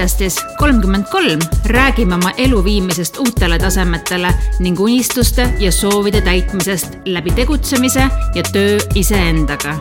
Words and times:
podcastis 0.00 0.36
kolmkümmend 0.58 1.04
kolm 1.12 1.40
räägime 1.64 2.14
oma 2.14 2.30
elu 2.36 2.64
viimisest 2.64 3.18
uutele 3.18 3.58
tasemetele 3.58 4.32
ning 4.58 4.80
unistuste 4.80 5.46
ja 5.58 5.72
soovide 5.72 6.20
täitmisest 6.20 6.98
läbi 7.04 7.30
tegutsemise 7.30 8.08
ja 8.34 8.42
töö 8.52 8.78
iseendaga. 8.94 9.78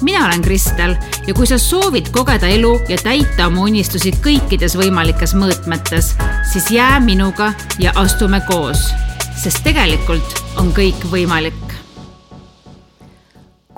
mina 0.00 0.26
olen 0.26 0.42
Kristel 0.42 0.96
ja 1.26 1.34
kui 1.34 1.46
sa 1.46 1.58
soovid 1.58 2.10
kogeda 2.10 2.46
elu 2.46 2.80
ja 2.88 2.98
täita 3.02 3.46
oma 3.46 3.60
unistusi 3.60 4.10
kõikides 4.10 4.74
võimalikes 4.76 5.34
mõõtmetes, 5.34 6.16
siis 6.52 6.70
jää 6.70 7.00
minuga 7.00 7.52
ja 7.78 7.92
astume 7.94 8.40
koos, 8.40 8.90
sest 9.42 9.62
tegelikult 9.62 10.42
on 10.56 10.72
kõik 10.74 11.10
võimalik 11.10 11.67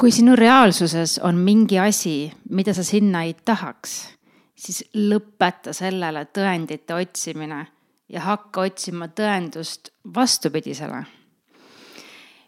kui 0.01 0.11
sinu 0.11 0.33
reaalsuses 0.37 1.19
on 1.29 1.37
mingi 1.37 1.79
asi, 1.79 2.33
mida 2.49 2.73
sa 2.73 2.85
sinna 2.85 3.27
ei 3.29 3.35
tahaks 3.45 4.21
siis 4.61 4.83
lõpeta 4.95 5.73
sellele 5.77 6.27
tõendite 6.35 6.97
otsimine 6.97 7.65
ja 8.11 8.25
hakka 8.27 8.67
otsima 8.69 9.09
tõendust 9.09 9.93
vastupidisele. 10.15 11.05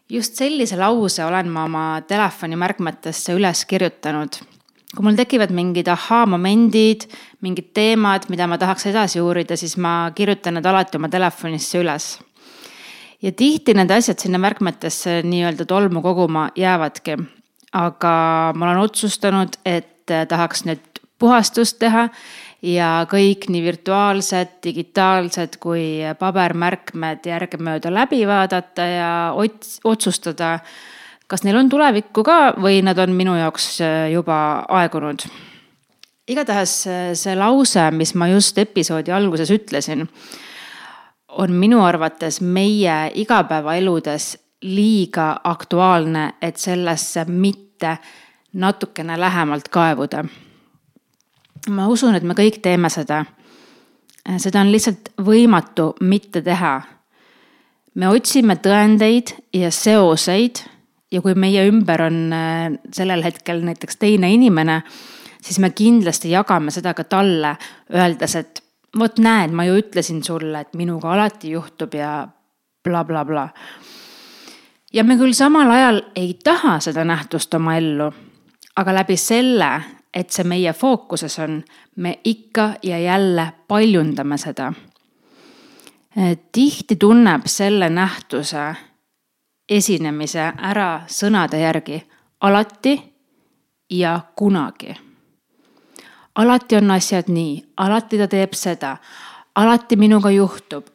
just 0.09 0.35
sellise 0.35 0.77
lause 0.77 1.25
olen 1.25 1.49
ma 1.49 1.63
oma 1.63 1.85
telefoni 2.07 2.55
märkmetesse 2.55 3.33
üles 3.33 3.65
kirjutanud. 3.65 4.29
kui 4.95 5.03
mul 5.03 5.15
tekivad 5.15 5.51
mingid 5.51 5.87
ahhaa-momendid, 5.87 7.07
mingid 7.41 7.73
teemad, 7.73 8.29
mida 8.29 8.47
ma 8.47 8.57
tahaks 8.57 8.85
edasi 8.85 9.21
uurida, 9.21 9.57
siis 9.57 9.77
ma 9.77 10.11
kirjutan 10.15 10.53
need 10.53 10.65
alati 10.65 10.97
oma 10.97 11.09
telefonisse 11.09 11.79
üles. 11.79 12.19
ja 13.21 13.31
tihti 13.31 13.73
need 13.73 13.91
asjad 13.91 14.19
sinna 14.19 14.37
märkmetesse 14.37 15.21
nii-öelda 15.23 15.65
tolmu 15.65 16.01
koguma 16.01 16.49
jäävadki. 16.55 17.17
Aga 17.73 18.15
ma 18.55 18.69
olen 18.69 18.83
otsustanud, 18.85 19.59
et 19.65 20.11
tahaks 20.29 20.65
nüüd 20.67 21.01
puhastust 21.19 21.79
teha 21.79 22.07
ja 22.63 22.89
kõik 23.11 23.47
nii 23.51 23.63
virtuaalsed, 23.63 24.57
digitaalsed 24.63 25.57
kui 25.63 25.85
pabermärkmed 26.19 27.25
järgemööda 27.27 27.91
läbi 27.93 28.23
vaadata 28.27 28.87
ja 28.87 29.09
ots-, 29.35 29.79
otsustada, 29.83 30.57
kas 31.27 31.43
neil 31.43 31.59
on 31.59 31.71
tulevikku 31.71 32.23
ka 32.25 32.37
või 32.59 32.81
nad 32.85 32.99
on 33.03 33.15
minu 33.17 33.35
jaoks 33.39 33.67
äh, 33.83 33.97
juba 34.13 34.37
aegunud. 34.79 35.27
igatahes 36.27 36.77
äh, 36.87 37.11
see 37.19 37.35
lause, 37.35 37.89
mis 37.91 38.15
ma 38.15 38.29
just 38.31 38.57
episoodi 38.57 39.11
alguses 39.11 39.51
ütlesin, 39.51 40.07
on 41.33 41.51
minu 41.51 41.83
arvates 41.83 42.39
meie 42.41 43.11
igapäevaeludes 43.15 44.37
liiga 44.63 45.41
aktuaalne, 45.43 46.33
et 46.41 46.57
sellesse 46.57 47.25
mitte 47.27 47.62
natukene 48.53 49.19
lähemalt 49.19 49.69
kaevuda 49.73 50.23
ma 51.69 51.87
usun, 51.87 52.15
et 52.17 52.23
me 52.23 52.35
kõik 52.37 52.59
teeme 52.63 52.89
seda. 52.91 53.23
seda 54.37 54.61
on 54.61 54.71
lihtsalt 54.71 55.13
võimatu 55.23 55.93
mitte 56.01 56.41
teha. 56.41 56.81
me 57.95 58.07
otsime 58.09 58.55
tõendeid 58.55 59.35
ja 59.53 59.71
seoseid 59.71 60.63
ja 61.11 61.21
kui 61.21 61.35
meie 61.35 61.67
ümber 61.69 62.01
on 62.01 62.33
äh, 62.33 62.71
sellel 62.91 63.23
hetkel 63.23 63.61
näiteks 63.61 63.97
teine 63.97 64.31
inimene, 64.33 64.81
siis 65.41 65.59
me 65.59 65.69
kindlasti 65.69 66.31
jagame 66.31 66.71
seda 66.71 66.93
ka 66.93 67.03
talle, 67.03 67.55
öeldes, 67.93 68.35
et 68.35 68.63
vot 68.97 69.19
näed, 69.19 69.53
ma 69.53 69.65
ju 69.65 69.77
ütlesin 69.77 70.23
sulle, 70.23 70.61
et 70.61 70.73
minuga 70.73 71.13
alati 71.13 71.51
juhtub 71.51 71.93
ja 71.93 72.27
blablabla 72.83 73.23
bla, 73.23 73.53
bla. 73.53 74.02
Ja 74.93 75.03
me 75.03 75.17
küll 75.17 75.33
samal 75.33 75.71
ajal 75.71 76.01
ei 76.15 76.33
taha 76.43 76.79
seda 76.79 77.03
nähtust 77.03 77.53
oma 77.53 77.75
ellu, 77.75 78.13
aga 78.75 78.93
läbi 78.93 79.17
selle 79.17 79.81
et 80.13 80.29
see 80.29 80.45
meie 80.47 80.73
fookuses 80.73 81.39
on, 81.39 81.63
me 81.95 82.19
ikka 82.23 82.73
ja 82.83 82.99
jälle 82.99 83.53
paljundame 83.67 84.37
seda. 84.37 84.73
tihti 86.51 86.95
tunneb 86.95 87.41
selle 87.45 87.89
nähtuse 87.89 88.75
esinemise 89.69 90.51
ära 90.57 91.01
sõnade 91.07 91.57
järgi 91.59 92.03
alati 92.41 93.01
ja 93.89 94.19
kunagi. 94.35 94.93
alati 96.35 96.75
on 96.75 96.91
asjad 96.91 97.27
nii, 97.27 97.63
alati 97.77 98.17
ta 98.17 98.27
teeb 98.27 98.53
seda, 98.53 98.97
alati 99.55 99.95
minuga 99.95 100.31
juhtub. 100.31 100.85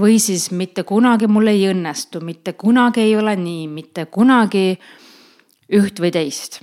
Või 0.00 0.18
siis 0.18 0.50
mitte 0.50 0.82
kunagi 0.82 1.26
mul 1.26 1.46
ei 1.46 1.68
õnnestu, 1.70 2.20
mitte 2.20 2.52
kunagi 2.52 3.00
ei 3.00 3.16
ole 3.16 3.36
nii, 3.36 3.66
mitte 3.68 4.06
kunagi 4.06 4.78
üht 5.72 6.00
või 6.00 6.10
teist 6.14 6.60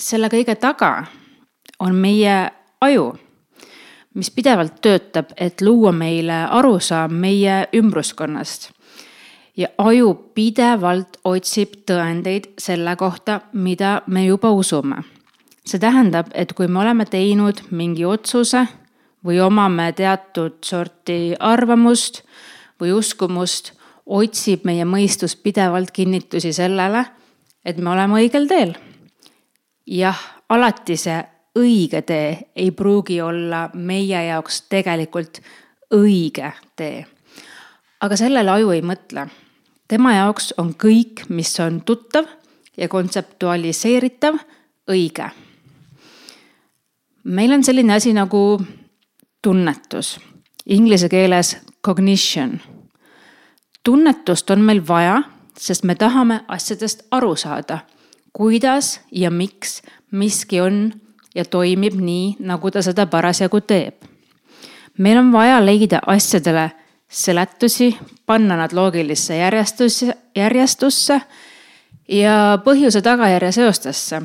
selle 0.00 0.30
kõige 0.32 0.56
taga 0.60 1.04
on 1.80 1.94
meie 1.94 2.50
aju, 2.80 3.12
mis 4.14 4.30
pidevalt 4.34 4.80
töötab, 4.82 5.32
et 5.36 5.60
luua 5.60 5.92
meile 5.92 6.44
arusaam 6.50 7.14
meie 7.14 7.66
ümbruskonnast. 7.76 8.70
ja 9.56 9.68
aju 9.78 10.14
pidevalt 10.34 11.18
otsib 11.24 11.82
tõendeid 11.86 12.54
selle 12.58 12.96
kohta, 12.96 13.40
mida 13.52 14.02
me 14.06 14.24
juba 14.24 14.50
usume. 14.50 15.02
see 15.66 15.78
tähendab, 15.78 16.26
et 16.34 16.52
kui 16.52 16.68
me 16.68 16.80
oleme 16.80 17.04
teinud 17.04 17.60
mingi 17.70 18.04
otsuse 18.04 18.66
või 19.24 19.40
omame 19.40 19.92
teatud 19.92 20.60
sorti 20.64 21.34
arvamust 21.38 22.22
või 22.80 22.92
uskumust, 22.96 23.72
otsib 24.06 24.64
meie 24.64 24.84
mõistus 24.84 25.36
pidevalt 25.36 25.90
kinnitusi 25.90 26.52
sellele, 26.52 27.04
et 27.64 27.76
me 27.76 27.90
oleme 27.90 28.22
õigel 28.22 28.48
teel 28.48 28.78
jah, 29.90 30.18
alati 30.48 30.96
see 30.96 31.18
õige 31.58 32.02
tee 32.06 32.50
ei 32.56 32.70
pruugi 32.70 33.20
olla 33.22 33.68
meie 33.74 34.24
jaoks 34.28 34.62
tegelikult 34.70 35.40
õige 35.94 36.52
tee. 36.76 37.06
aga 38.00 38.16
sellele 38.16 38.50
aju 38.50 38.70
ei 38.70 38.82
mõtle. 38.82 39.26
tema 39.88 40.14
jaoks 40.14 40.54
on 40.58 40.74
kõik, 40.74 41.26
mis 41.28 41.60
on 41.60 41.80
tuttav 41.82 42.26
ja 42.76 42.88
kontseptualiseeritav, 42.88 44.38
õige. 44.90 45.30
meil 47.24 47.52
on 47.52 47.64
selline 47.64 47.94
asi 47.94 48.12
nagu 48.12 48.62
tunnetus, 49.42 50.20
inglise 50.66 51.08
keeles 51.08 51.56
cognition. 51.84 52.60
tunnetust 53.84 54.50
on 54.50 54.60
meil 54.60 54.82
vaja, 54.88 55.22
sest 55.58 55.84
me 55.84 55.94
tahame 55.94 56.44
asjadest 56.48 57.02
aru 57.10 57.36
saada 57.36 57.78
kuidas 58.32 59.00
ja 59.12 59.30
miks 59.30 59.82
miski 60.10 60.60
on 60.60 60.92
ja 61.34 61.44
toimib 61.44 61.94
nii, 61.94 62.36
nagu 62.38 62.70
ta 62.70 62.82
seda 62.82 63.06
parasjagu 63.06 63.60
teeb. 63.60 63.94
meil 64.98 65.18
on 65.18 65.32
vaja 65.32 65.66
leida 65.66 66.00
asjadele 66.06 66.70
seletusi, 67.08 67.96
panna 68.26 68.56
nad 68.56 68.72
loogilisse 68.72 69.36
järjestusse, 69.36 70.14
järjestusse 70.36 71.20
ja 72.08 72.58
põhjuse-tagajärje 72.64 73.52
seostesse. 73.52 74.22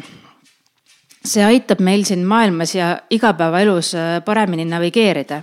See 1.25 1.43
aitab 1.43 1.81
meil 1.83 2.05
siin 2.05 2.25
maailmas 2.25 2.75
ja 2.75 2.99
igapäevaelus 3.09 3.95
äh, 3.95 4.23
paremini 4.25 4.65
navigeerida. 4.65 5.41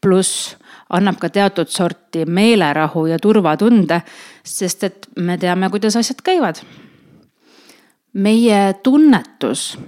pluss 0.00 0.56
annab 0.90 1.16
ka 1.18 1.28
teatud 1.28 1.68
sorti 1.68 2.24
meelerahu 2.26 3.06
ja 3.06 3.18
turvatunde, 3.18 4.02
sest 4.44 4.84
et 4.84 5.06
me 5.16 5.38
teame, 5.38 5.70
kuidas 5.70 5.96
asjad 5.96 6.20
käivad 6.22 6.60
meie 8.14 8.74
tunnetus 8.82 9.78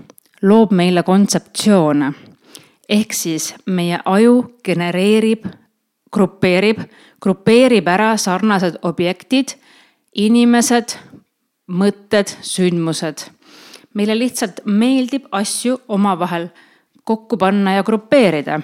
loob 0.43 0.73
meile 0.73 1.03
kontseptsioone. 1.03 2.13
ehk 2.89 3.13
siis 3.13 3.55
meie 3.67 3.99
aju 4.05 4.59
genereerib, 4.65 5.47
grupeerib, 6.13 6.85
grupeerib 7.23 7.89
ära 7.89 8.17
sarnased 8.17 8.79
objektid, 8.83 9.57
inimesed, 10.15 10.95
mõtted, 11.67 12.31
sündmused. 12.43 13.27
Meile 13.97 14.17
lihtsalt 14.19 14.61
meeldib 14.67 15.29
asju 15.33 15.81
omavahel 15.89 16.51
kokku 17.05 17.37
panna 17.37 17.77
ja 17.79 17.85
grupeerida. 17.85 18.61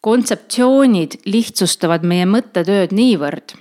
kontseptsioonid 0.00 1.16
lihtsustavad 1.24 2.04
meie 2.06 2.26
mõttetööd 2.30 2.92
niivõrd, 2.94 3.56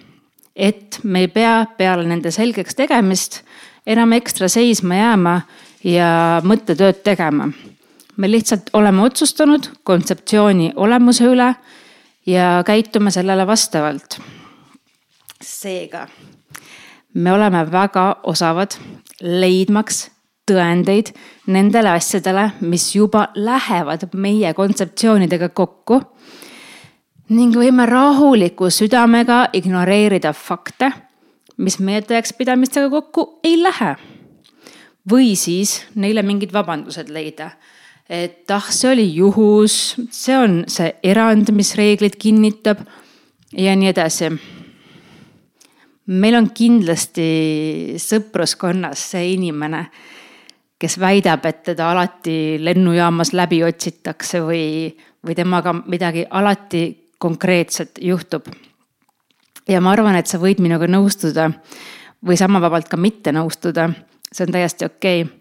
et 0.55 0.99
me 1.03 1.23
ei 1.25 1.27
pea 1.27 1.65
peale 1.77 2.03
nende 2.05 2.31
selgeks 2.31 2.75
tegemist 2.75 3.39
enam 3.87 4.13
ekstra 4.13 4.49
seisma 4.49 4.99
jääma 4.99 5.35
ja 5.83 6.41
mõttetööd 6.43 7.01
tegema. 7.03 7.49
me 8.17 8.31
lihtsalt 8.31 8.69
oleme 8.73 9.01
otsustanud 9.01 9.69
kontseptsiooni 9.83 10.73
olemuse 10.75 11.25
üle 11.25 11.55
ja 12.25 12.63
käitume 12.65 13.11
sellele 13.11 13.47
vastavalt. 13.47 14.19
seega 15.41 16.07
me 17.13 17.33
oleme 17.33 17.71
väga 17.71 18.15
osavad 18.23 18.75
leidmaks 19.21 20.14
tõendeid 20.45 21.13
nendele 21.47 21.89
asjadele, 21.89 22.51
mis 22.61 22.95
juba 22.95 23.29
lähevad 23.35 24.09
meie 24.13 24.53
kontseptsioonidega 24.53 25.49
kokku. 25.49 26.01
ning 27.29 27.55
võime 27.55 27.85
rahuliku 27.85 28.69
südamega 28.69 29.49
ignoreerida 29.53 30.33
fakte 30.33 30.91
mis 31.57 31.77
meie 31.79 32.03
tõekspidamistega 32.03 32.89
kokku 32.91 33.27
ei 33.43 33.57
lähe. 33.61 33.95
või 35.05 35.35
siis 35.37 35.83
neile 35.95 36.23
mingid 36.25 36.53
vabandused 36.53 37.09
leida. 37.09 37.51
et 38.09 38.51
ah, 38.51 38.65
see 38.69 38.91
oli 38.91 39.07
juhus, 39.15 39.95
see 40.11 40.37
on 40.37 40.63
see 40.67 40.91
erand, 41.03 41.51
mis 41.51 41.75
reeglid 41.75 42.15
kinnitab 42.19 42.83
ja 43.51 43.75
nii 43.75 43.89
edasi. 43.89 44.31
meil 46.07 46.35
on 46.35 46.49
kindlasti 46.49 47.95
sõpruskonnas 47.97 49.11
see 49.11 49.33
inimene 49.33 49.87
kes 50.79 50.99
väidab, 50.99 51.45
et 51.45 51.63
teda 51.63 51.89
alati 51.91 52.57
lennujaamas 52.59 53.33
läbi 53.33 53.61
otsitakse 53.63 54.41
või, 54.43 54.65
või 55.25 55.35
temaga 55.35 55.73
midagi 55.73 56.25
alati 56.29 57.11
konkreetset 57.19 57.99
juhtub. 58.01 58.47
ja 59.67 59.81
ma 59.81 59.91
arvan, 59.91 60.15
et 60.15 60.27
sa 60.27 60.37
võid 60.37 60.59
minuga 60.61 60.87
nõustuda 60.87 61.49
või 62.25 62.37
sama 62.37 62.61
vabalt 62.61 62.89
ka 62.89 62.97
mitte 62.97 63.31
nõustuda, 63.31 63.89
see 64.31 64.45
on 64.45 64.51
täiesti 64.51 64.85
okei 64.85 65.23
okay.. 65.23 65.39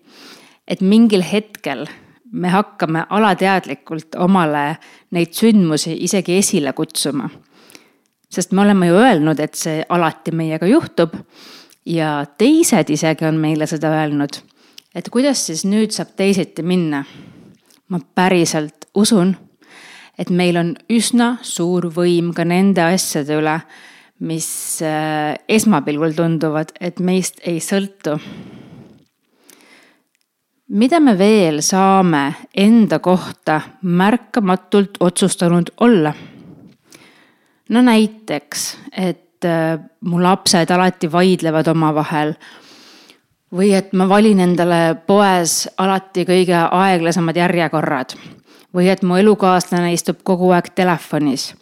et 0.68 0.80
mingil 0.80 1.22
hetkel 1.22 1.86
me 2.32 2.48
hakkame 2.48 3.04
alateadlikult 3.10 4.14
omale 4.18 4.76
neid 5.10 5.34
sündmusi 5.34 5.96
isegi 6.06 6.38
esile 6.38 6.72
kutsuma. 6.72 7.28
sest 8.30 8.52
me 8.52 8.62
oleme 8.62 8.86
ju 8.86 8.94
öelnud, 8.94 9.40
et 9.40 9.54
see 9.54 9.84
alati 9.88 10.30
meiega 10.30 10.66
juhtub 10.66 11.14
ja 11.86 12.24
teised 12.38 12.90
isegi 12.90 13.24
on 13.24 13.34
meile 13.34 13.66
seda 13.66 13.90
öelnud 13.90 14.53
et 14.94 15.10
kuidas 15.10 15.46
siis 15.48 15.64
nüüd 15.66 15.92
saab 15.94 16.14
teisiti 16.16 16.62
minna. 16.62 17.04
ma 17.88 17.98
päriselt 18.14 18.86
usun, 18.96 19.34
et 20.18 20.30
meil 20.30 20.56
on 20.56 20.70
üsna 20.90 21.36
suur 21.42 21.90
võim 21.92 22.32
ka 22.34 22.46
nende 22.48 22.80
asjade 22.82 23.36
üle, 23.36 23.58
mis 24.24 24.48
äh, 24.82 25.34
esmapilgul 25.48 26.14
tunduvad, 26.16 26.72
et 26.80 27.00
meist 27.00 27.42
ei 27.44 27.60
sõltu. 27.60 28.18
mida 30.68 31.00
me 31.00 31.18
veel 31.18 31.60
saame 31.62 32.34
enda 32.56 32.98
kohta 32.98 33.60
märkamatult 33.82 34.96
otsustanud 35.00 35.74
olla? 35.80 36.14
no 37.68 37.82
näiteks, 37.82 38.76
et 38.96 39.44
äh, 39.44 39.78
mu 40.00 40.22
lapsed 40.22 40.70
alati 40.70 41.12
vaidlevad 41.12 41.68
omavahel 41.68 42.34
või 43.54 43.72
et 43.74 43.92
ma 43.92 44.08
valin 44.08 44.40
endale 44.40 44.96
poes 45.06 45.68
alati 45.78 46.24
kõige 46.26 46.56
aeglasemad 46.70 47.36
järjekorrad 47.36 48.16
või 48.74 48.88
et 48.90 49.02
mu 49.06 49.16
elukaaslane 49.16 49.92
istub 49.94 50.24
kogu 50.26 50.50
aeg 50.50 50.72
telefonis 50.74 51.52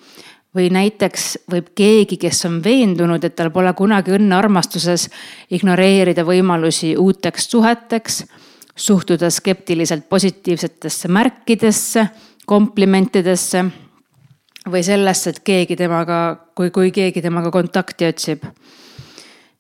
või 0.55 0.69
näiteks 0.73 1.27
võib 1.51 1.71
keegi, 1.77 2.19
kes 2.21 2.45
on 2.49 2.61
veendunud, 2.65 3.25
et 3.25 3.37
tal 3.37 3.51
pole 3.53 3.73
kunagi 3.77 4.13
õnne 4.17 4.37
armastuses, 4.37 5.09
ignoreerida 5.51 6.25
võimalusi 6.29 6.93
uuteks 7.01 7.49
suheteks, 7.51 8.23
suhtuda 8.77 9.31
skeptiliselt 9.31 10.09
positiivsetesse 10.09 11.09
märkidesse, 11.09 12.07
komplimentidesse 12.47 13.65
või 14.71 14.83
sellesse, 14.85 15.33
et 15.33 15.41
keegi 15.45 15.77
temaga, 15.77 16.19
kui, 16.55 16.71
kui 16.71 16.93
keegi 16.93 17.23
temaga 17.23 17.51
kontakti 17.51 18.07
otsib. 18.07 18.45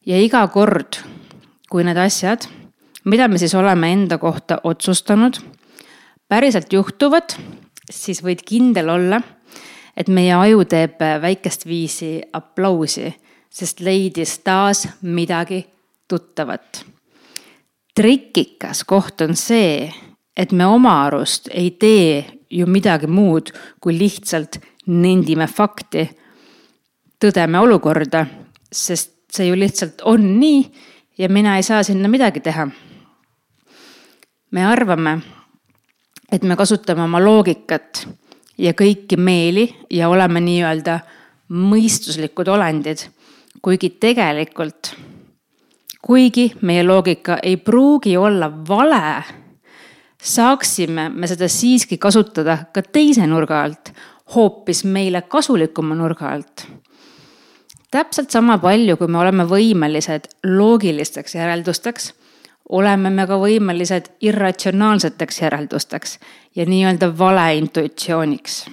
ja 0.06 0.18
iga 0.18 0.46
kord, 0.48 0.98
kui 1.72 1.86
need 1.88 1.96
asjad, 1.96 2.44
mida 3.08 3.30
me 3.32 3.38
siis 3.40 3.54
oleme 3.56 3.88
enda 3.94 4.18
kohta 4.20 4.58
otsustanud, 4.68 5.38
päriselt 6.28 6.72
juhtuvad, 6.72 7.32
siis 7.88 8.20
võid 8.20 8.44
kindel 8.44 8.92
olla, 8.92 9.22
et 9.96 10.10
meie 10.12 10.34
aju 10.36 10.66
teeb 10.68 11.00
väikest 11.22 11.64
viisi 11.64 12.18
aplausi, 12.36 13.08
sest 13.48 13.80
leidis 13.80 14.38
taas 14.44 14.84
midagi 15.00 15.62
tuttavat. 16.08 16.84
trikikas 17.94 18.84
koht 18.84 19.20
on 19.20 19.36
see, 19.36 19.88
et 20.36 20.52
me 20.52 20.66
oma 20.66 20.94
arust 21.06 21.48
ei 21.52 21.70
tee 21.70 22.24
ju 22.50 22.66
midagi 22.66 23.06
muud, 23.06 23.52
kui 23.80 23.96
lihtsalt 23.96 24.60
nendime 24.86 25.46
fakti, 25.46 26.04
tõdeme 27.20 27.60
olukorda, 27.64 28.26
sest 28.72 29.12
see 29.32 29.48
ju 29.48 29.56
lihtsalt 29.56 30.04
on 30.04 30.34
nii 30.40 30.64
ja 31.22 31.28
mina 31.28 31.56
ei 31.56 31.62
saa 31.62 31.82
sinna 31.82 32.08
midagi 32.08 32.40
teha. 32.40 32.68
me 34.50 34.64
arvame, 34.64 35.20
et 36.32 36.42
me 36.42 36.56
kasutame 36.56 37.02
oma 37.02 37.20
loogikat 37.22 38.08
ja 38.58 38.72
kõiki 38.74 39.16
meeli 39.16 39.68
ja 39.90 40.08
oleme 40.08 40.42
nii-öelda 40.42 40.98
mõistuslikud 41.48 42.50
olendid, 42.50 43.06
kuigi 43.62 43.90
tegelikult, 44.02 44.92
kuigi 46.02 46.50
meie 46.60 46.82
loogika 46.82 47.38
ei 47.42 47.56
pruugi 47.56 48.16
olla 48.16 48.50
vale, 48.68 49.22
saaksime 50.22 51.08
me 51.08 51.30
seda 51.30 51.48
siiski 51.48 51.98
kasutada 52.02 52.64
ka 52.74 52.82
teise 52.82 53.26
nurga 53.30 53.62
alt, 53.62 53.94
hoopis 54.34 54.84
meile 54.84 55.22
kasulikuma 55.22 55.94
nurga 55.94 56.34
alt 56.34 56.66
täpselt 57.92 58.30
sama 58.32 58.56
palju, 58.58 58.96
kui 58.96 59.08
me 59.08 59.20
oleme 59.20 59.44
võimelised 59.48 60.30
loogilisteks 60.48 61.36
järeldusteks, 61.36 62.12
oleme 62.72 63.10
me 63.12 63.26
ka 63.28 63.36
võimelised 63.40 64.12
irratsionaalseteks 64.24 65.42
järeldusteks 65.42 66.18
ja 66.56 66.66
nii-öelda 66.66 67.12
valeintuitsiooniks. 67.18 68.64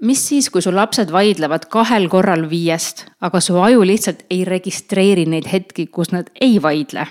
mis 0.00 0.28
siis, 0.28 0.50
kui 0.50 0.62
su 0.62 0.72
lapsed 0.74 1.12
vaidlevad 1.12 1.66
kahel 1.68 2.08
korral 2.08 2.48
viiest, 2.50 3.04
aga 3.20 3.40
su 3.40 3.58
aju 3.60 3.84
lihtsalt 3.86 4.24
ei 4.30 4.44
registreeri 4.44 5.26
neid 5.26 5.46
hetki, 5.52 5.86
kus 5.86 6.12
nad 6.12 6.30
ei 6.40 6.62
vaidle? 6.62 7.06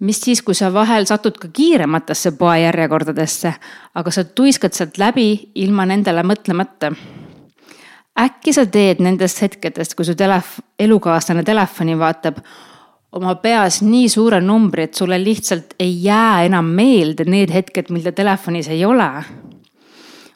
mis 0.00 0.20
siis, 0.20 0.42
kui 0.42 0.54
sa 0.54 0.72
vahel 0.72 1.06
satud 1.06 1.38
ka 1.40 1.48
kiirematesse 1.48 2.32
poejärjekordadesse, 2.38 3.54
aga 3.94 4.10
sa 4.10 4.24
tuiskad 4.24 4.72
sealt 4.72 4.98
läbi 4.98 5.50
ilma 5.54 5.86
nendele 5.86 6.22
mõtlemata 6.22 6.92
äkki 8.20 8.52
sa 8.54 8.64
teed 8.66 9.02
nendest 9.02 9.42
hetkedest, 9.42 9.96
kui 9.96 10.06
su 10.06 10.14
telef-, 10.18 10.60
elukaaslane 10.78 11.42
telefoni 11.46 11.96
vaatab, 11.98 12.38
oma 13.14 13.36
peas 13.42 13.80
nii 13.82 14.08
suure 14.10 14.40
numbri, 14.42 14.88
et 14.88 14.98
sulle 14.98 15.18
lihtsalt 15.22 15.76
ei 15.82 15.96
jää 16.04 16.44
enam 16.48 16.70
meelde 16.74 17.26
need 17.28 17.52
hetked, 17.54 17.90
mil 17.94 18.06
ta 18.06 18.12
telefonis 18.14 18.70
ei 18.70 18.84
ole. 18.84 19.10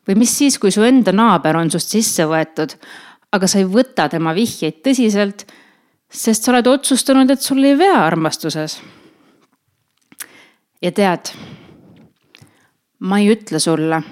või 0.08 0.16
mis 0.22 0.38
siis, 0.38 0.56
kui 0.58 0.70
su 0.72 0.80
enda 0.82 1.12
naaber 1.12 1.58
on 1.60 1.70
sust 1.70 1.90
sisse 1.92 2.24
võetud, 2.24 2.72
aga 3.32 3.46
sa 3.46 3.58
ei 3.60 3.66
võta 3.68 4.06
tema 4.08 4.32
vihjeid 4.32 4.78
tõsiselt, 4.80 5.44
sest 6.08 6.44
sa 6.44 6.54
oled 6.54 6.66
otsustanud, 6.66 7.30
et 7.30 7.44
sul 7.44 7.60
ei 7.64 7.76
vea 7.78 7.98
armastuses. 8.06 8.80
ja 10.82 10.92
tead, 10.92 11.34
ma 13.00 13.18
ei 13.20 13.28
ütle 13.34 13.60
sulle 13.60 14.02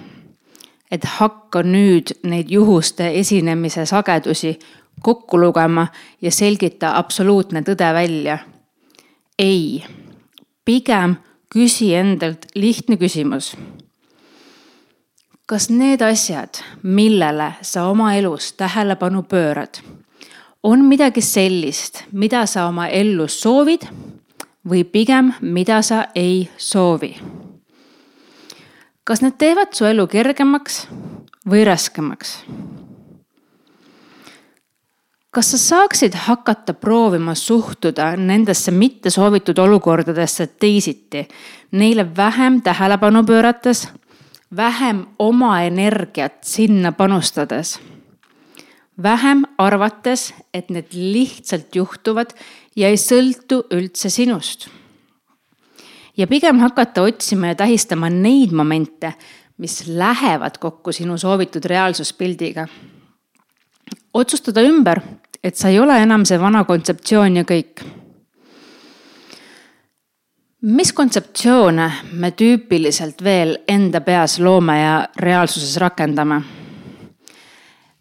et 0.91 1.05
hakka 1.05 1.63
nüüd 1.63 2.13
neid 2.23 2.51
juhuste 2.51 3.09
esinemise 3.19 3.87
sagedusi 3.87 4.59
kokku 5.03 5.41
lugema 5.41 5.87
ja 6.23 6.31
selgita 6.31 6.97
absoluutne 6.97 7.63
tõde 7.63 7.93
välja. 7.95 8.39
ei, 9.39 9.85
pigem 10.65 11.17
küsi 11.53 11.95
endalt 11.95 12.47
lihtne 12.55 12.97
küsimus. 12.97 13.57
kas 15.47 15.71
need 15.71 16.03
asjad, 16.03 16.59
millele 16.83 17.53
sa 17.63 17.87
oma 17.89 18.15
elus 18.15 18.53
tähelepanu 18.53 19.23
pöörad, 19.23 19.79
on 20.63 20.85
midagi 20.85 21.21
sellist, 21.21 22.03
mida 22.13 22.47
sa 22.47 22.67
oma 22.67 22.89
ellu 22.89 23.29
soovid 23.29 23.87
või 24.69 24.85
pigem, 24.85 25.33
mida 25.41 25.83
sa 25.83 26.07
ei 26.15 26.49
soovi? 26.57 27.15
Kas 29.07 29.23
need 29.23 29.37
teevad 29.39 29.75
su 29.77 29.87
elu 29.87 30.07
kergemaks 30.11 30.87
või 31.47 31.63
raskemaks? 31.69 32.41
kas 35.37 35.51
sa 35.53 35.59
saaksid 35.61 36.15
hakata 36.25 36.73
proovima 36.81 37.35
suhtuda 37.37 38.15
nendesse 38.17 38.73
mittesoovitud 38.73 39.59
olukordadesse 39.61 40.47
teisiti, 40.47 41.27
neile 41.77 42.07
vähem 42.17 42.63
tähelepanu 42.65 43.21
pöörates, 43.29 43.83
vähem 44.57 45.03
oma 45.19 45.51
energiat 45.69 46.39
sinna 46.41 46.95
panustades, 46.97 47.75
vähem 49.03 49.45
arvates, 49.59 50.31
et 50.55 50.73
need 50.73 50.97
lihtsalt 50.97 51.77
juhtuvad 51.77 52.33
ja 52.77 52.89
ei 52.89 52.97
sõltu 52.97 53.61
üldse 53.77 54.09
sinust 54.11 54.71
ja 56.17 56.27
pigem 56.27 56.59
hakata 56.59 57.03
otsima 57.03 57.47
ja 57.47 57.55
tähistama 57.55 58.11
neid 58.11 58.53
momente, 58.53 59.15
mis 59.59 59.87
lähevad 59.89 60.59
kokku 60.61 60.93
sinu 60.93 61.19
soovitud 61.19 61.65
reaalsuspildiga. 61.65 62.69
otsustada 64.15 64.61
ümber, 64.61 65.01
et 65.45 65.57
sa 65.57 65.69
ei 65.69 65.81
ole 65.81 66.03
enam 66.03 66.25
see 66.25 66.41
vana 66.41 66.65
kontseptsioon 66.65 67.37
ja 67.37 67.45
kõik. 67.45 67.85
mis 70.61 70.93
kontseptsioone 70.93 71.93
me 72.13 72.31
tüüpiliselt 72.31 73.25
veel 73.25 73.59
enda 73.69 74.01
peas 74.01 74.39
loome 74.41 74.81
ja 74.81 75.09
reaalsuses 75.19 75.77
rakendame? 75.77 76.43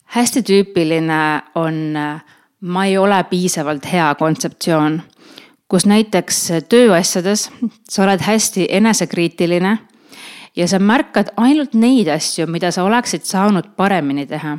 hästi 0.05 0.41
tüüpiline 0.41 1.41
on 1.55 1.97
ma 2.61 2.85
ei 2.85 2.97
ole 2.97 3.23
piisavalt 3.23 3.85
hea 3.91 4.15
kontseptsioon, 4.15 5.01
kus 5.67 5.85
näiteks 5.89 6.39
tööasjades 6.69 7.49
sa 7.89 8.03
oled 8.03 8.21
hästi 8.21 8.67
enesekriitiline 8.69 9.77
ja 10.55 10.67
sa 10.67 10.79
märkad 10.79 11.33
ainult 11.37 11.73
neid 11.73 12.09
asju, 12.11 12.47
mida 12.47 12.71
sa 12.71 12.85
oleksid 12.85 13.25
saanud 13.25 13.73
paremini 13.77 14.25
teha. 14.25 14.57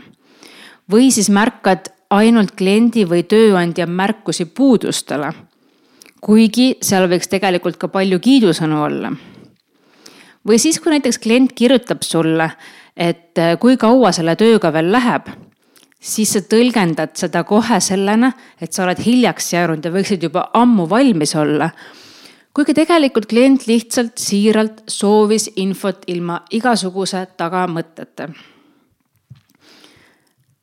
või 0.93 1.11
siis 1.11 1.31
märkad 1.31 1.91
ainult 2.11 2.55
kliendi 2.57 3.05
või 3.05 3.23
tööandja 3.23 3.87
märkusi 3.87 4.45
puudustele. 4.45 5.33
kuigi 6.21 6.77
seal 6.83 7.09
võiks 7.09 7.29
tegelikult 7.29 7.77
ka 7.77 7.89
palju 7.89 8.19
kiidusõnu 8.19 8.83
olla. 8.83 9.13
või 10.49 10.59
siis, 10.59 10.81
kui 10.81 10.91
näiteks 10.91 11.19
klient 11.19 11.53
kirjutab 11.53 12.03
sulle, 12.03 12.51
et 12.97 13.35
kui 13.61 13.77
kaua 13.77 14.13
selle 14.13 14.37
tööga 14.37 14.73
veel 14.73 14.93
läheb 14.93 15.46
siis 16.07 16.33
sa 16.37 16.43
tõlgendad 16.47 17.17
seda 17.19 17.43
kohe 17.47 17.81
sellena, 17.83 18.31
et 18.61 18.73
sa 18.73 18.85
oled 18.85 19.01
hiljaks 19.03 19.53
jäänud 19.55 19.85
ja 19.85 19.93
võiksid 19.95 20.27
juba 20.29 20.51
ammu 20.55 20.89
valmis 20.91 21.35
olla. 21.37 21.71
kuigi 22.57 22.73
tegelikult 22.75 23.27
klient 23.29 23.67
lihtsalt 23.67 24.19
siiralt 24.19 24.83
soovis 24.89 25.51
infot 25.57 26.05
ilma 26.07 26.41
igasuguse 26.51 27.27
tagamõtete. 27.37 28.29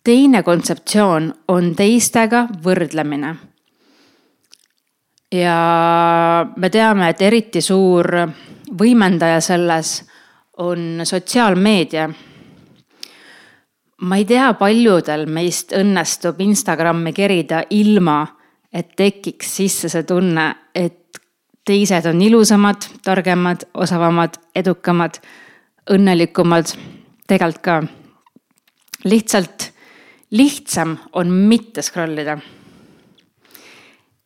teine 0.03 0.43
kontseptsioon 0.43 1.33
on 1.47 1.75
teistega 1.75 2.47
võrdlemine. 2.63 3.35
ja 5.31 6.45
me 6.55 6.69
teame, 6.69 7.09
et 7.09 7.21
eriti 7.21 7.61
suur 7.61 8.07
võimendaja 8.79 9.41
selles 9.41 10.03
on 10.57 11.01
sotsiaalmeedia 11.03 12.09
ma 14.03 14.17
ei 14.19 14.25
tea, 14.27 14.51
paljudel 14.59 15.25
meist 15.31 15.73
õnnestub 15.75 16.41
Instagrami 16.43 17.13
kerida 17.15 17.63
ilma, 17.71 18.23
et 18.73 18.95
tekiks 18.99 19.55
sisse 19.59 19.89
see 19.91 20.03
tunne, 20.07 20.49
et 20.75 21.21
teised 21.65 22.07
on 22.09 22.21
ilusamad, 22.21 22.83
targemad, 23.03 23.67
osavamad, 23.73 24.39
edukamad, 24.55 25.21
õnnelikumad. 25.91 26.73
tegelikult 27.27 27.63
ka. 27.63 27.83
lihtsalt 29.03 29.71
lihtsam 30.31 30.97
on 31.13 31.31
mitte 31.31 31.81
scroll 31.81 32.17
ida. 32.17 32.37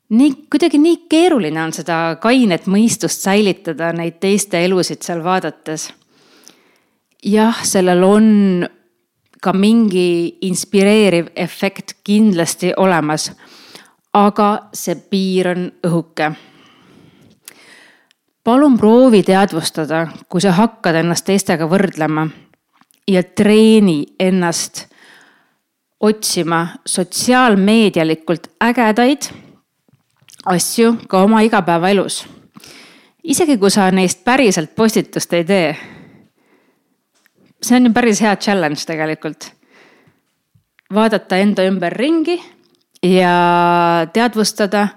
nii, 0.09 0.31
kuidagi 0.49 0.77
nii 0.77 0.97
keeruline 1.09 1.61
on 1.63 1.73
seda 1.73 2.17
kainet 2.21 2.65
mõistust 2.65 3.21
säilitada, 3.21 3.91
neid 3.93 4.19
teiste 4.19 4.63
elusid 4.65 5.01
seal 5.01 5.23
vaadates. 5.23 5.91
jah, 7.23 7.63
sellel 7.63 8.03
on 8.03 8.67
ka 9.41 9.53
mingi 9.53 10.37
inspireeriv 10.41 11.27
efekt 11.35 11.97
kindlasti 12.03 12.73
olemas. 12.77 13.31
aga 14.13 14.69
see 14.73 14.95
piir 14.95 15.47
on 15.47 15.71
õhuke. 15.85 16.31
palun 18.43 18.77
proovi 18.77 19.23
teadvustada, 19.23 20.07
kui 20.29 20.41
sa 20.41 20.51
hakkad 20.51 20.95
ennast 20.95 21.25
teistega 21.25 21.67
võrdlema 21.69 22.27
ja 23.07 23.23
treeni 23.23 24.05
ennast 24.19 24.87
otsima 25.99 26.67
sotsiaalmeedialikult 26.85 28.47
ägedaid 28.63 29.29
asju 30.45 30.95
ka 31.07 31.23
oma 31.23 31.41
igapäevaelus. 31.41 32.25
isegi 33.23 33.57
kui 33.57 33.71
sa 33.71 33.91
neist 33.91 34.23
päriselt 34.23 34.75
postitust 34.75 35.33
ei 35.33 35.45
tee 35.45 35.96
see 37.61 37.77
on 37.77 37.85
ju 37.85 37.93
päris 37.93 38.21
hea 38.21 38.35
challenge 38.35 38.85
tegelikult. 38.85 39.51
vaadata 40.93 41.37
enda 41.37 41.65
ümber 41.67 41.91
ringi 41.93 42.37
ja 43.03 44.07
teadvustada 44.13 44.87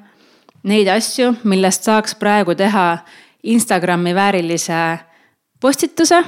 neid 0.63 0.89
asju, 0.89 1.35
millest 1.45 1.89
saaks 1.89 2.15
praegu 2.15 2.55
teha 2.55 2.99
Instagrami 3.43 4.15
väärilise 4.15 4.99
postituse. 5.61 6.25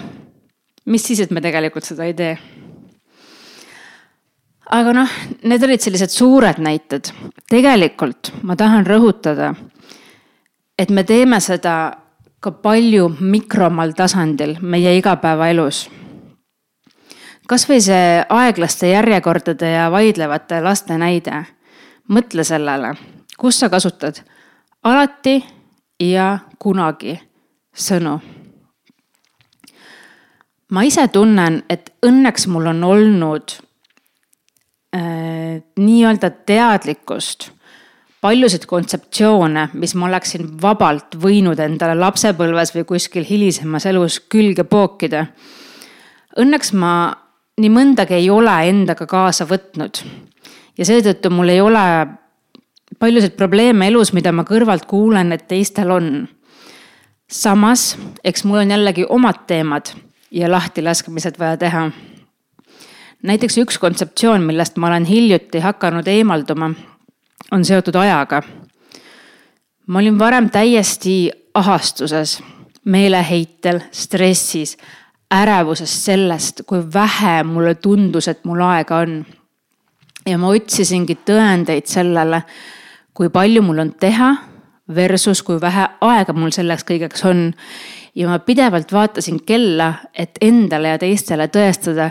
mis 0.84 1.04
siis, 1.06 1.20
et 1.20 1.30
me 1.30 1.40
tegelikult 1.40 1.84
seda 1.84 2.04
ei 2.04 2.14
tee. 2.14 2.38
aga 4.70 4.92
noh, 4.92 5.08
need 5.42 5.62
olid 5.62 5.80
sellised 5.80 6.10
suured 6.10 6.58
näited. 6.58 7.12
tegelikult 7.48 8.32
ma 8.42 8.56
tahan 8.56 8.86
rõhutada, 8.86 9.54
et 10.78 10.90
me 10.90 11.04
teeme 11.04 11.40
seda 11.40 11.92
ka 12.40 12.50
palju 12.50 13.08
mikromal 13.20 13.92
tasandil 13.92 14.56
meie 14.60 14.96
igapäevaelus 14.98 15.88
kasvõi 17.52 17.82
see 17.84 18.20
aeglaste 18.32 18.88
järjekordade 18.88 19.74
ja 19.74 19.90
vaidlevate 19.92 20.62
laste 20.64 20.96
näide. 20.98 21.44
mõtle 22.08 22.44
sellele, 22.44 22.94
kus 23.38 23.60
sa 23.60 23.68
kasutad 23.68 24.22
alati 24.82 25.44
ja 26.00 26.38
kunagi 26.58 27.20
sõnu. 27.76 28.20
ma 30.70 30.82
ise 30.82 31.08
tunnen, 31.08 31.62
et 31.68 31.92
õnneks 32.06 32.46
mul 32.48 32.66
on 32.66 32.84
olnud 32.84 33.52
äh, 34.96 35.60
nii-öelda 35.76 36.30
teadlikkust 36.30 37.50
paljusid 38.20 38.64
kontseptsioone, 38.66 39.68
mis 39.74 39.94
ma 39.94 40.06
oleksin 40.06 40.48
vabalt 40.62 41.18
võinud 41.20 41.60
endale 41.60 41.98
lapsepõlves 42.00 42.72
või 42.74 42.84
kuskil 42.84 43.24
hilisemas 43.28 43.86
elus 43.86 44.20
külge 44.20 44.64
pookida. 44.64 45.26
Õnneks 46.38 46.72
ma 46.72 47.21
nii 47.60 47.70
mõndagi 47.72 48.16
ei 48.16 48.30
ole 48.32 48.54
endaga 48.68 49.06
kaasa 49.06 49.44
võtnud. 49.48 50.02
ja 50.78 50.84
seetõttu 50.84 51.30
mul 51.30 51.48
ei 51.52 51.60
ole 51.60 51.84
paljusid 52.98 53.36
probleeme 53.36 53.88
elus, 53.88 54.12
mida 54.12 54.32
ma 54.32 54.44
kõrvalt 54.44 54.86
kuulen, 54.86 55.32
et 55.32 55.48
teistel 55.48 55.90
on. 55.90 56.28
samas, 57.28 57.96
eks 58.24 58.44
mul 58.44 58.62
on 58.62 58.70
jällegi 58.70 59.04
omad 59.08 59.46
teemad 59.46 59.92
ja 60.30 60.50
lahtilaskmised 60.50 61.38
vaja 61.38 61.56
teha. 61.56 61.90
näiteks 63.22 63.58
üks 63.58 63.78
kontseptsioon, 63.78 64.42
millest 64.42 64.76
ma 64.76 64.86
olen 64.86 65.04
hiljuti 65.04 65.60
hakanud 65.60 66.08
eemalduma, 66.08 66.70
on 67.52 67.64
seotud 67.64 67.94
ajaga. 67.94 68.42
ma 69.86 69.98
olin 69.98 70.18
varem 70.18 70.50
täiesti 70.50 71.30
ahastuses, 71.54 72.42
meeleheitel, 72.84 73.80
stressis 73.90 74.78
ärevusest 75.32 76.06
sellest, 76.06 76.62
kui 76.66 76.82
vähe 76.94 77.42
mulle 77.44 77.74
tundus, 77.74 78.28
et 78.28 78.44
mul 78.44 78.60
aega 78.60 79.02
on. 79.04 79.22
ja 80.26 80.38
ma 80.38 80.52
otsisingi 80.54 81.16
tõendeid 81.26 81.88
sellele, 81.90 82.42
kui 83.14 83.28
palju 83.28 83.62
mul 83.62 83.82
on 83.82 83.94
teha 84.00 84.30
versus 84.94 85.42
kui 85.42 85.60
vähe 85.60 85.88
aega 86.00 86.32
mul 86.32 86.52
selleks 86.54 86.84
kõigeks 86.88 87.24
on. 87.28 87.52
ja 88.14 88.28
ma 88.28 88.38
pidevalt 88.38 88.92
vaatasin 88.92 89.40
kella, 89.46 89.94
et 90.14 90.38
endale 90.40 90.94
ja 90.94 90.98
teistele 90.98 91.48
tõestada, 91.48 92.10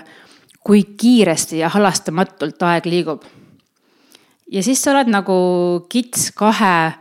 kui 0.63 0.83
kiiresti 0.83 1.61
ja 1.61 1.69
halastamatult 1.69 2.63
aeg 2.63 2.85
liigub. 2.85 3.23
ja 4.51 4.63
siis 4.63 4.83
sa 4.83 4.91
oled 4.91 5.11
nagu 5.13 5.85
kits 5.89 6.31
kahe 6.31 6.93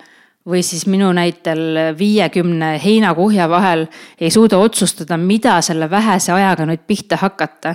või 0.49 0.63
siis 0.63 0.87
minu 0.87 1.13
näitel 1.13 1.61
viiekümne 1.99 2.81
heinakuhja 2.85 3.49
vahel 3.49 3.87
ei 4.21 4.31
suuda 4.31 4.59
otsustada, 4.59 5.17
mida 5.17 5.61
selle 5.61 5.91
vähese 5.91 6.33
ajaga 6.33 6.67
nüüd 6.67 6.87
pihta 6.87 7.17
hakata. 7.17 7.75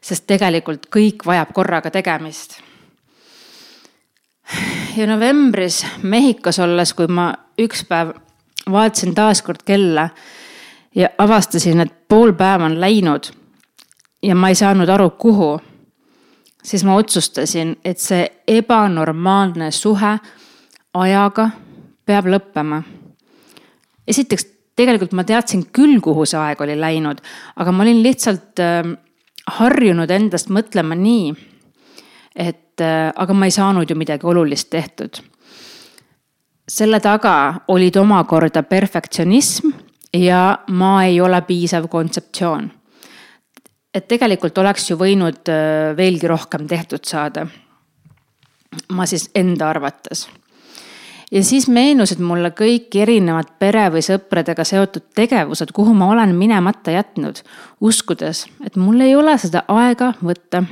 sest 0.00 0.26
tegelikult 0.26 0.86
kõik 0.86 1.26
vajab 1.26 1.52
korraga 1.52 1.90
tegemist. 1.90 2.60
ja 4.96 5.06
novembris 5.06 5.86
Mehhikos 6.02 6.58
olles, 6.58 6.94
kui 6.94 7.06
ma 7.06 7.34
üks 7.58 7.84
päev 7.84 8.14
vaatasin 8.70 9.14
taaskord 9.14 9.62
kella 9.64 10.08
ja 10.94 11.08
avastasin, 11.18 11.80
et 11.80 12.08
pool 12.08 12.32
päeva 12.32 12.64
on 12.64 12.80
läinud 12.80 13.30
ja 14.22 14.34
ma 14.34 14.48
ei 14.48 14.54
saanud 14.54 14.88
aru, 14.88 15.10
kuhu, 15.10 15.60
siis 16.62 16.84
ma 16.84 16.96
otsustasin, 16.96 17.76
et 17.84 17.98
see 17.98 18.26
ebanormaalne 18.48 19.70
suhe 19.70 20.18
ajaga 20.94 21.50
peab 22.06 22.28
lõppema. 22.30 22.82
esiteks, 24.06 24.46
tegelikult 24.78 25.14
ma 25.16 25.24
teadsin 25.26 25.66
küll, 25.74 25.98
kuhu 26.00 26.26
see 26.28 26.38
aeg 26.38 26.60
oli 26.62 26.76
läinud, 26.78 27.20
aga 27.56 27.72
ma 27.74 27.84
olin 27.84 28.02
lihtsalt 28.04 28.62
äh, 28.62 28.92
harjunud 29.58 30.10
endast 30.10 30.50
mõtlema 30.54 30.98
nii, 30.98 31.32
et 32.36 32.84
äh, 32.84 33.10
aga 33.10 33.34
ma 33.34 33.48
ei 33.48 33.56
saanud 33.56 33.90
ju 33.90 33.98
midagi 33.98 34.26
olulist 34.26 34.70
tehtud. 34.70 35.22
selle 36.68 36.98
taga 37.00 37.62
olid 37.68 37.96
omakorda 37.96 38.62
perfektsionism 38.66 39.70
ja 40.18 40.58
ma 40.68 41.04
ei 41.04 41.20
ole 41.20 41.42
piisav 41.42 41.88
kontseptsioon. 41.88 42.70
et 43.94 44.08
tegelikult 44.08 44.58
oleks 44.58 44.90
ju 44.90 44.96
võinud 44.96 45.48
äh, 45.50 45.96
veelgi 45.96 46.28
rohkem 46.28 46.66
tehtud 46.66 47.04
saada. 47.04 47.46
ma 48.88 49.06
siis 49.06 49.30
enda 49.34 49.70
arvates 49.70 50.28
ja 51.32 51.44
siis 51.44 51.68
meenusid 51.68 52.20
mulle 52.22 52.50
kõik 52.54 52.94
erinevad 53.02 53.56
pere 53.58 53.88
või 53.90 54.02
sõpradega 54.04 54.64
seotud 54.64 55.08
tegevused, 55.14 55.72
kuhu 55.74 55.94
ma 55.94 56.10
olen 56.12 56.34
minemata 56.34 56.94
jätnud, 56.94 57.42
uskudes, 57.80 58.46
et 58.66 58.76
mul 58.76 59.00
ei 59.00 59.16
ole 59.16 59.38
seda 59.38 59.64
aega 59.68 60.12
võtta. 60.22 60.64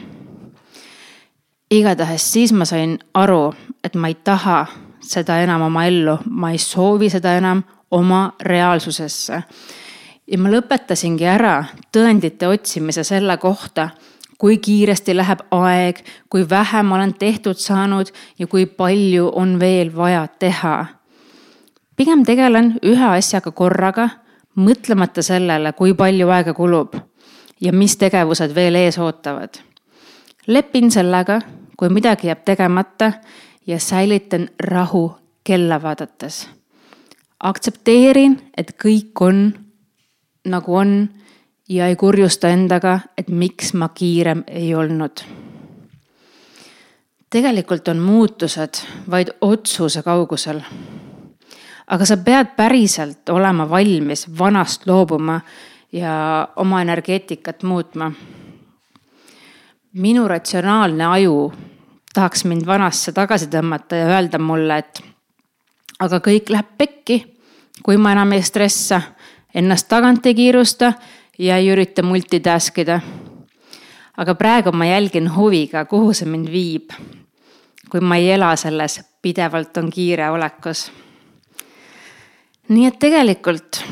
igatahes 1.70 2.32
siis 2.32 2.52
ma 2.52 2.64
sain 2.64 2.98
aru, 3.14 3.54
et 3.84 3.94
ma 3.94 4.08
ei 4.08 4.14
taha 4.14 4.66
seda 5.00 5.40
enam 5.42 5.62
oma 5.62 5.86
ellu, 5.86 6.18
ma 6.30 6.50
ei 6.50 6.58
soovi 6.58 7.10
seda 7.10 7.36
enam 7.36 7.62
oma 7.90 8.32
reaalsusesse. 8.40 9.42
ja 10.26 10.38
ma 10.38 10.50
lõpetasingi 10.50 11.26
ära 11.28 11.64
tõendite 11.92 12.48
otsimise 12.48 13.04
selle 13.04 13.36
kohta, 13.36 13.88
kui 14.38 14.58
kiiresti 14.58 15.16
läheb 15.16 15.40
aeg, 15.50 16.02
kui 16.30 16.48
vähe 16.50 16.82
ma 16.82 16.94
olen 16.96 17.14
tehtud 17.14 17.58
saanud 17.58 18.10
ja 18.38 18.46
kui 18.46 18.66
palju 18.66 19.30
on 19.34 19.60
veel 19.60 19.96
vaja 19.96 20.26
teha. 20.38 20.86
pigem 21.96 22.24
tegelen 22.24 22.78
ühe 22.82 23.06
asjaga 23.06 23.50
korraga, 23.50 24.08
mõtlemata 24.56 25.22
sellele, 25.22 25.72
kui 25.72 25.94
palju 25.94 26.28
aega 26.28 26.54
kulub 26.54 26.94
ja 27.60 27.72
mis 27.72 27.96
tegevused 27.96 28.54
veel 28.54 28.74
ees 28.74 28.98
ootavad. 28.98 29.54
lepin 30.46 30.90
sellega, 30.90 31.40
kui 31.76 31.88
midagi 31.88 32.26
jääb 32.26 32.44
tegemata 32.44 33.12
ja 33.66 33.78
säilitan 33.78 34.48
rahu 34.60 35.16
kella 35.44 35.82
vaadates. 35.82 36.48
aktsepteerin, 37.40 38.40
et 38.56 38.76
kõik 38.84 39.20
on 39.20 39.54
nagu 40.44 40.76
on 40.76 41.08
ja 41.68 41.86
ei 41.86 41.96
kurjusta 41.96 42.48
endaga, 42.48 42.98
et 43.18 43.28
miks 43.28 43.74
ma 43.74 43.88
kiirem 43.88 44.44
ei 44.46 44.74
olnud. 44.74 45.24
tegelikult 47.30 47.88
on 47.88 47.98
muutused 47.98 48.74
vaid 49.10 49.28
otsuse 49.40 50.02
kaugusel. 50.02 50.60
aga 51.86 52.04
sa 52.04 52.16
pead 52.16 52.46
päriselt 52.56 53.28
olema 53.28 53.70
valmis 53.70 54.38
vanast 54.38 54.86
loobuma 54.86 55.40
ja 55.92 56.48
oma 56.56 56.82
energeetikat 56.82 57.62
muutma. 57.62 58.12
minu 59.92 60.28
ratsionaalne 60.28 61.04
aju 61.04 61.52
tahaks 62.14 62.44
mind 62.44 62.66
vanasse 62.66 63.12
tagasi 63.12 63.46
tõmmata 63.46 63.96
ja 63.96 64.06
öelda 64.06 64.38
mulle, 64.38 64.78
et 64.78 65.02
aga 66.00 66.20
kõik 66.20 66.50
läheb 66.50 66.76
pekki, 66.78 67.36
kui 67.82 67.96
ma 67.96 68.12
enam 68.12 68.32
ei 68.32 68.42
stressa, 68.42 69.00
ennast 69.54 69.88
tagant 69.88 70.26
ei 70.26 70.34
kiirusta 70.34 70.92
ja 71.38 71.56
ei 71.56 71.70
ürita 71.72 72.02
multitask 72.02 72.78
ida. 72.78 73.00
aga 74.16 74.34
praegu 74.34 74.72
ma 74.72 74.86
jälgin 74.86 75.30
huviga, 75.36 75.84
kuhu 75.84 76.12
see 76.14 76.28
mind 76.28 76.50
viib. 76.52 76.90
kui 77.90 78.00
ma 78.00 78.16
ei 78.16 78.30
ela 78.30 78.56
selles 78.56 79.00
pidevalt 79.22 79.76
on 79.76 79.90
kiire 79.90 80.30
olekus. 80.30 80.90
nii 82.68 82.86
et 82.86 82.98
tegelikult 82.98 83.84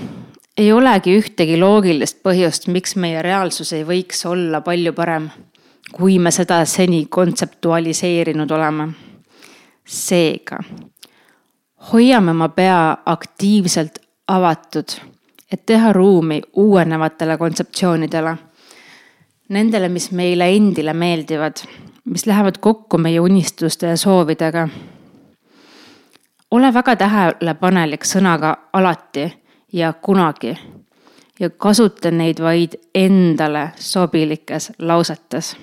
ei 0.57 0.73
olegi 0.73 1.19
ühtegi 1.19 1.57
loogilist 1.59 2.23
põhjust, 2.23 2.69
miks 2.69 2.97
meie 2.97 3.23
reaalsus 3.23 3.73
ei 3.73 3.85
võiks 3.85 4.27
olla 4.27 4.61
palju 4.61 4.93
parem 4.93 5.31
kui 5.93 6.19
me 6.19 6.31
seda 6.31 6.65
seni 6.65 7.07
kontseptualiseerinud 7.11 8.51
oleme. 8.51 8.89
seega 9.85 10.59
hoiame 11.93 12.31
oma 12.31 12.49
pea 12.49 12.97
aktiivselt 13.07 13.99
avatud, 14.29 14.95
et 15.53 15.67
teha 15.67 15.93
ruumi 15.93 16.43
uuenevatele 16.53 17.37
kontseptsioonidele. 17.39 18.37
Nendele, 19.49 19.89
mis 19.89 20.11
meile 20.13 20.49
endile 20.49 20.93
meeldivad, 20.93 21.57
mis 22.05 22.27
lähevad 22.27 22.59
kokku 22.61 22.99
meie 22.99 23.21
unistuste 23.21 23.87
ja 23.87 23.97
soovidega. 23.97 24.69
ole 26.51 26.75
väga 26.75 26.97
tähelepanelik 26.97 28.05
sõnaga 28.05 28.57
alati 28.73 29.33
ja 29.73 29.93
kunagi 29.93 30.59
ja 31.41 31.51
kasuta 31.51 32.11
neid 32.11 32.41
vaid 32.41 32.75
endale 32.95 33.71
sobilikes 33.77 34.73
lausetes 34.79 35.57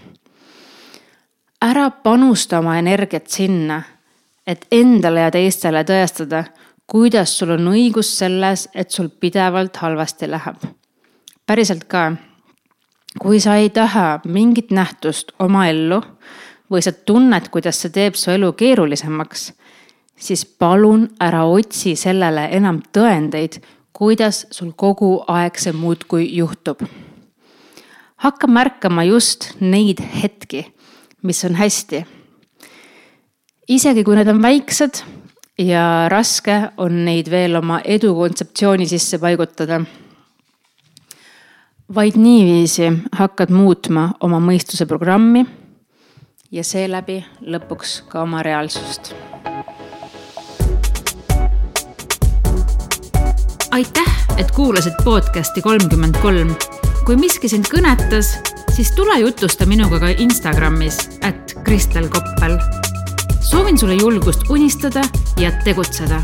ära 1.62 1.89
panusta 1.91 2.60
oma 2.60 2.77
energiat 2.77 3.27
sinna, 3.27 3.81
et 4.48 4.65
endale 4.72 5.25
ja 5.25 5.31
teistele 5.31 5.84
tõestada, 5.84 6.43
kuidas 6.89 7.38
sul 7.38 7.53
on 7.53 7.69
õigus 7.72 8.12
selles, 8.17 8.67
et 8.74 8.91
sul 8.91 9.10
pidevalt 9.10 9.78
halvasti 9.78 10.30
läheb. 10.30 10.56
päriselt 11.45 11.84
ka, 11.89 12.12
kui 13.19 13.39
sa 13.39 13.56
ei 13.56 13.69
taha 13.69 14.19
mingit 14.25 14.71
nähtust 14.71 15.32
oma 15.39 15.67
ellu 15.67 16.02
või 16.71 16.82
sa 16.82 16.91
tunned, 16.91 17.49
kuidas 17.49 17.82
see 17.82 17.89
teeb 17.89 18.15
su 18.15 18.32
elu 18.32 18.54
keerulisemaks, 18.54 19.54
siis 20.15 20.45
palun 20.45 21.08
ära 21.19 21.45
otsi 21.45 21.95
sellele 21.95 22.49
enam 22.52 22.82
tõendeid, 22.93 23.62
kuidas 23.93 24.45
sul 24.52 24.71
kogu 24.75 25.23
aeg 25.28 25.58
see 25.58 25.73
muudkui 25.73 26.36
juhtub. 26.38 26.82
hakka 28.15 28.47
märkama 28.47 29.04
just 29.04 29.54
neid 29.60 30.02
hetki 30.02 30.65
mis 31.21 31.45
on 31.45 31.56
hästi. 31.56 32.06
isegi 33.67 34.04
kui 34.04 34.15
need 34.17 34.30
on 34.32 34.41
väiksed 34.41 35.04
ja 35.60 36.10
raske 36.10 36.56
on 36.78 37.04
neid 37.06 37.30
veel 37.32 37.58
oma 37.60 37.82
edu 37.84 38.13
kontseptsiooni 38.15 38.88
sisse 38.88 39.19
paigutada. 39.19 39.82
vaid 41.95 42.15
niiviisi 42.15 42.91
hakkad 43.17 43.50
muutma 43.50 44.12
oma 44.22 44.39
mõistuse 44.39 44.86
programmi 44.86 45.45
ja 46.52 46.63
seeläbi 46.63 47.26
lõpuks 47.41 48.04
ka 48.08 48.22
oma 48.22 48.43
reaalsust. 48.43 49.13
aitäh, 53.72 54.13
et 54.38 54.52
kuulasid 54.52 55.04
podcast'i 55.04 55.62
kolmkümmend 55.62 56.17
kolm. 56.22 56.56
kui 57.06 57.15
miski 57.15 57.50
sind 57.50 57.67
kõnetas 57.67 58.38
siis 58.76 58.91
tule 58.95 59.19
jutusta 59.19 59.65
minuga 59.65 60.00
ka 60.00 60.13
Instagramis, 60.17 61.10
at 61.22 61.56
Kristel 61.63 62.08
Koppel. 62.08 62.56
Soovin 63.51 63.77
sulle 63.77 63.93
julgust 63.93 64.49
unistada 64.49 65.01
ja 65.39 65.51
tegutseda 65.63 66.21